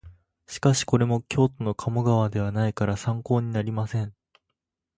[0.47, 4.15] しかしこれも京都の鴨川ではないから参考になりません